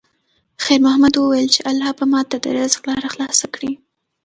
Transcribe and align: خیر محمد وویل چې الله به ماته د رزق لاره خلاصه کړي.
خیر 0.63 0.79
محمد 0.85 1.13
وویل 1.17 1.47
چې 1.55 1.61
الله 1.69 1.91
به 1.97 2.05
ماته 2.13 2.37
د 2.41 2.45
رزق 2.57 2.81
لاره 2.89 3.07
خلاصه 3.13 3.45
کړي. 3.53 3.71